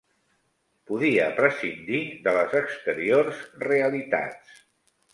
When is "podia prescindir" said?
0.91-2.01